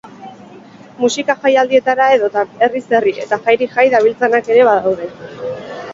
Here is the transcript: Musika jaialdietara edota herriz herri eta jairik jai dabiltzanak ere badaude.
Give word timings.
Musika 1.01 1.35
jaialdietara 1.43 2.07
edota 2.15 2.45
herriz 2.67 2.83
herri 2.99 3.15
eta 3.27 3.41
jairik 3.45 3.77
jai 3.77 3.89
dabiltzanak 3.97 4.53
ere 4.55 4.69
badaude. 4.73 5.13